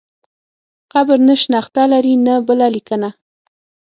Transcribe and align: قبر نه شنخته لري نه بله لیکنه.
قبر 0.93 1.17
نه 1.27 1.35
شنخته 1.41 1.83
لري 1.91 2.13
نه 2.25 2.35
بله 2.47 2.67
لیکنه. 2.75 3.09